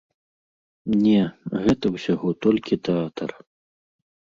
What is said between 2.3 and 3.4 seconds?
толькі тэатр.